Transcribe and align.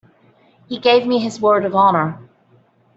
He 0.67 0.79
gave 0.79 1.05
me 1.05 1.19
his 1.19 1.39
word 1.39 1.63
of 1.63 1.75
honor. 1.75 2.19